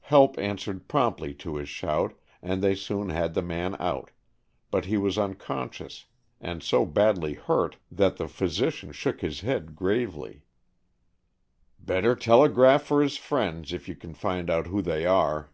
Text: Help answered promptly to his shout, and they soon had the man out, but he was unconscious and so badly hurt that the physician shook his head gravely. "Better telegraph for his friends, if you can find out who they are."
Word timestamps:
Help 0.00 0.36
answered 0.36 0.88
promptly 0.88 1.32
to 1.32 1.54
his 1.54 1.68
shout, 1.68 2.14
and 2.42 2.60
they 2.60 2.74
soon 2.74 3.10
had 3.10 3.34
the 3.34 3.40
man 3.40 3.76
out, 3.78 4.10
but 4.72 4.86
he 4.86 4.96
was 4.96 5.16
unconscious 5.16 6.06
and 6.40 6.60
so 6.60 6.84
badly 6.84 7.34
hurt 7.34 7.76
that 7.88 8.16
the 8.16 8.26
physician 8.26 8.90
shook 8.90 9.20
his 9.20 9.42
head 9.42 9.76
gravely. 9.76 10.42
"Better 11.78 12.16
telegraph 12.16 12.82
for 12.82 13.00
his 13.00 13.16
friends, 13.16 13.72
if 13.72 13.88
you 13.88 13.94
can 13.94 14.12
find 14.12 14.50
out 14.50 14.66
who 14.66 14.82
they 14.82 15.06
are." 15.06 15.50